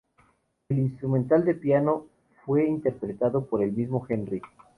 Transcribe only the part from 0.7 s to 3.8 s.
instrumental de piano fue interpretado por el